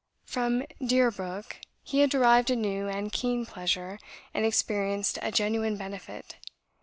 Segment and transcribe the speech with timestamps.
[0.25, 3.99] From "Deerbrook" he had derived a new and keen pleasure,
[4.33, 6.37] and experienced a genuine benefit.